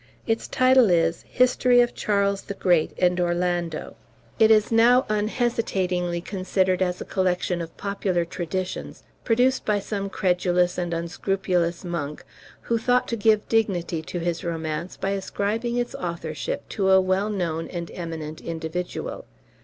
[0.25, 3.95] Its title is "History of Charles the Great and Orlando."
[4.39, 10.79] It is now unhesitatingly considered as a collection of popular traditions, produced by some credulous
[10.79, 12.23] and unscrupulous monk,
[12.61, 17.29] who thought to give dignity to his romance by ascribing its authorship to a well
[17.29, 19.25] known and eminent individual.